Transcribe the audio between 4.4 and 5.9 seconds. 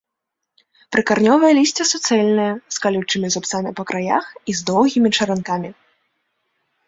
і з доўгімі чаранкамі.